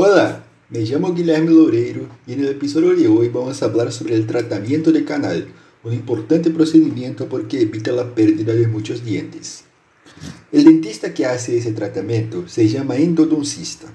[0.00, 4.92] Olá, me chamo Guilherme Loureiro e no episódio de hoje vamos falar sobre o tratamento
[4.92, 5.42] de canal,
[5.84, 9.64] um importante procedimento porque evita a perda de muitos dientes.
[10.52, 13.88] O dentista que hace esse tratamento se chama endodoncista.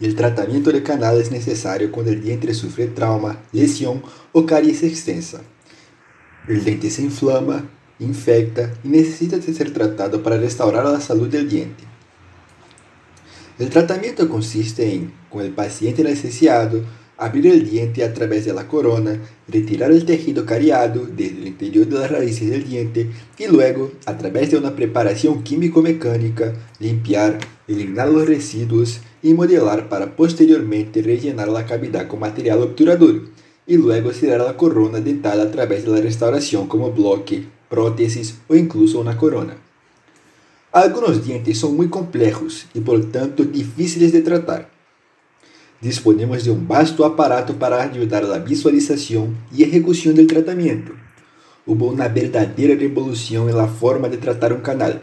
[0.00, 4.82] E o tratamento de canal é necessário quando o diente sofre trauma, lesão ou caries
[4.82, 5.42] extensa.
[6.48, 7.68] O dente se inflama,
[8.00, 11.91] infecta e necessita de ser tratado para restaurar a saúde do diente.
[13.60, 16.86] O tratamento consiste em, com o paciente anestesiado,
[17.18, 21.94] abrir o diente a través de corona, retirar o tejido cariado desde o interior de
[21.94, 28.26] las raíces del diente e luego, a través de uma preparação químico-mecânica, limpiar, eliminar os
[28.26, 33.22] resíduos e modelar para posteriormente rellenar a cavidade com material obturador
[33.68, 39.14] e luego tirar a corona dental a través restauração como bloque, prótesis ou incluso uma
[39.14, 39.71] corona.
[40.72, 44.70] Algunos dientes são muito complejos e, portanto, difíceis de tratar.
[45.82, 50.96] Disponemos de um vasto aparato para ajudar a visualização e execução do tratamento.
[51.66, 54.94] Houve uma verdadeira revolução na forma de tratar um canal.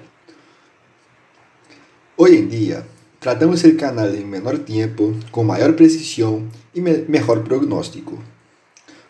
[2.17, 2.83] Hoje em dia,
[3.19, 8.17] tratamos o canal em menor tempo, com maior precisão e me melhor prognóstico.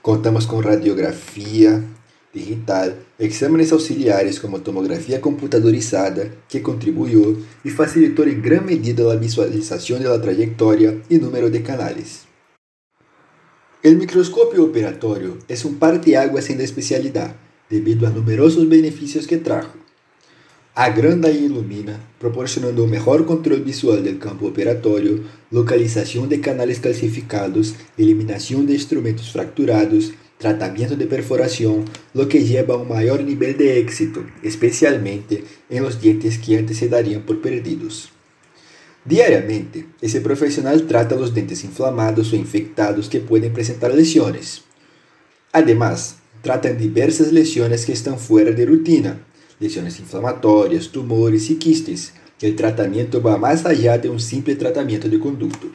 [0.02, 1.84] Contamos com radiografia,
[2.34, 10.04] digital, exames auxiliares como tomografia computadorizada, que contribuyó y facilitó en gran medida la visualización
[10.04, 12.26] de la y número de canales.
[13.82, 17.36] El microscopio operatorio es un parteaguas en la especialidad,
[17.70, 19.78] debido a numerosos beneficios que trajo.
[20.76, 27.74] Agranda e ilumina, proporcionando um melhor controle visual do campo operatório, localização de canais calcificados,
[27.98, 33.80] eliminação de instrumentos fracturados, tratamiento de perforación, lo que lleva a un mayor nivel de
[33.80, 38.10] éxito, especialmente en los dientes que antes se darían por perdidos.
[39.04, 44.64] Diariamente, ese profesional trata los dientes inflamados o infectados que pueden presentar lesiones.
[45.52, 49.20] Además, tratan diversas lesiones que están fuera de rutina,
[49.60, 52.14] lesiones inflamatorias, tumores y quistes.
[52.40, 55.68] El tratamiento va más allá de un simple tratamiento de conducto.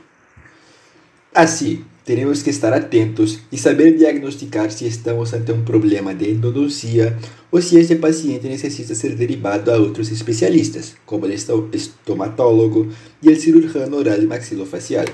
[1.34, 7.16] Así, teremos que estar atentos e saber diagnosticar se estamos ante um problema de endodontia
[7.50, 11.32] ou se este paciente necessita ser derivado a outros especialistas, como o
[11.72, 15.06] estomatólogo e o cirurgião oral e maxilofacial.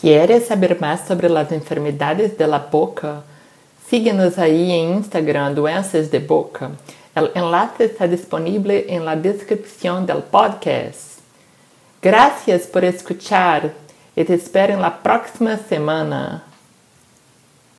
[0.00, 3.22] ¿Quieres saber mais sobre as enfermedades da boca?
[3.88, 6.70] Síguenos aí em Instagram Doenças de Boca.
[7.14, 11.19] O enlace está disponível la descripción del podcast.
[12.02, 13.74] Gracias por escuchar
[14.16, 16.49] e te espero en la próxima semana.